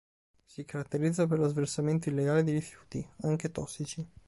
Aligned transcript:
Si 0.47 0.65
caratterizza 0.65 1.27
per 1.27 1.37
lo 1.37 1.47
sversamento 1.47 2.09
illegale 2.09 2.43
di 2.43 2.53
rifiuti, 2.53 3.07
anche 3.17 3.51
tossici. 3.51 4.03